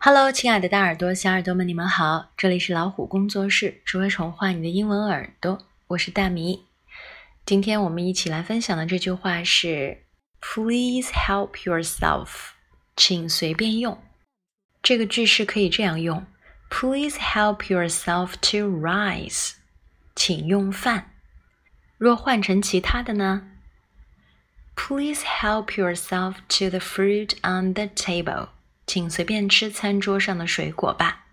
[0.00, 2.30] Hello，亲爱的大耳朵、小耳朵们，你们好！
[2.36, 5.66] 这里是老虎工作室，只为宠坏你的英文耳朵。
[5.88, 6.66] 我是大米。
[7.44, 10.04] 今天我们一起来分享的这句话是
[10.40, 12.28] ：Please help yourself，
[12.96, 14.00] 请随便用。
[14.84, 16.24] 这个句式可以这样用
[16.70, 19.54] ：Please help yourself to rise，
[20.14, 21.10] 请用饭。
[21.96, 23.48] 若换成其他的呢
[24.76, 28.50] ？Please help yourself to the fruit on the table。
[28.88, 31.26] 请随便吃餐桌上的水果吧。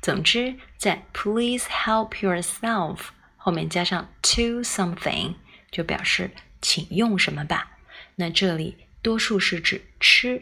[0.00, 2.98] 总之，在 Please help yourself
[3.36, 5.34] 后面加上 to something，
[5.70, 6.30] 就表示
[6.62, 7.78] 请用什么吧。
[8.16, 10.40] 那这里多数是指吃。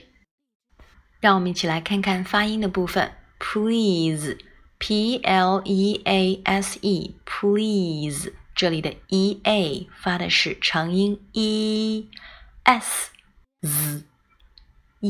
[1.20, 3.12] 让我们一起来看看发音的部分。
[3.40, 12.08] Please，P L E A S E，Please，这里的 E A 发的是长音 E，S，Z，E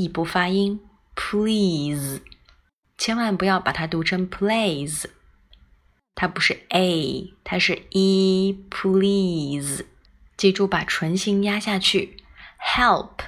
[0.08, 0.80] 不发音。
[1.27, 2.21] Please，
[2.97, 5.05] 千万不要把它读成 plays，
[6.15, 9.85] 它不是 a，它是 e。Please，
[10.37, 12.17] 记住把唇形压下去。
[12.59, 13.19] Help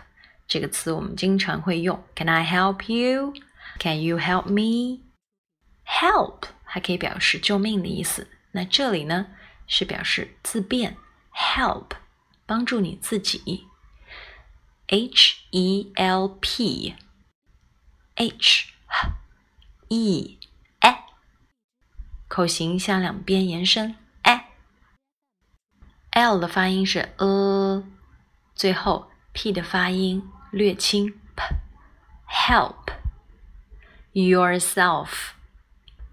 [0.48, 2.04] 这个词我们经常会用。
[2.16, 8.28] Can I help you？Can you help me？Help 还可以表示救命的意思。
[8.52, 9.28] 那这里呢
[9.68, 10.98] 是表示自辩。
[11.34, 11.92] Help
[12.46, 13.66] 帮助你自己。
[14.88, 16.94] H E L P。
[18.20, 18.74] h
[19.90, 20.38] e
[20.82, 20.96] e，
[22.28, 23.96] 口型向两边延伸。
[26.12, 27.84] e l 的发音是呃，
[28.56, 31.20] 最后 p 的发音略轻。
[31.36, 31.44] p
[32.30, 32.94] help
[34.14, 35.34] yourself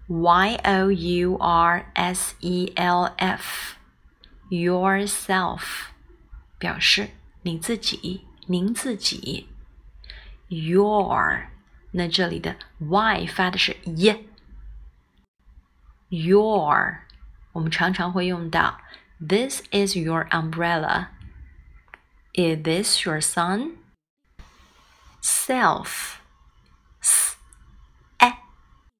[0.07, 3.77] y o u r s e l f
[4.49, 5.61] yourself
[6.59, 7.11] 表示
[7.43, 9.47] 你自己，您自己。
[10.49, 11.47] your
[11.91, 13.77] 那这里的 y 发的是
[16.09, 16.97] y，your，
[17.51, 18.79] 我们常常会用到
[19.19, 21.07] This is your umbrella.
[22.33, 23.77] Is this your son?
[25.21, 26.17] Self,
[26.99, 27.37] s,
[28.19, 28.33] e,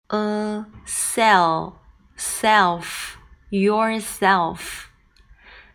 [0.07, 1.73] a, self,
[2.15, 3.15] self,
[3.49, 4.85] yourself.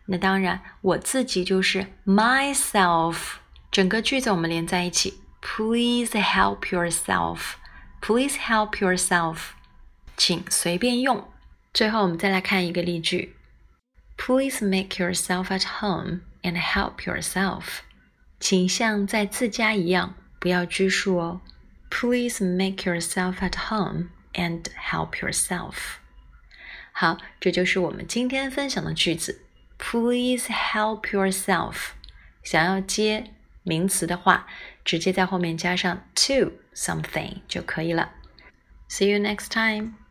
[0.06, 3.34] 那当然，我自己就是 myself。
[3.70, 5.20] 整个句子我们连在一起。
[5.42, 7.54] Please help yourself.
[8.00, 9.50] Please help yourself.
[10.16, 11.28] 请随便用。
[11.72, 13.36] 最后，我们再来看一个例句：
[14.16, 17.80] Please make yourself at home and help yourself.
[18.41, 21.41] 请像在自家一样，不要拘束哦。
[21.91, 25.74] Please make yourself at home and help yourself.
[26.92, 29.42] 好，这就是我们今天分享的句子。
[29.78, 31.91] Please help yourself.
[32.42, 33.32] 想要接
[33.63, 34.46] 名词的话，
[34.85, 38.12] 直接在后面加上 to something 就可以了。
[38.90, 40.02] See you next time.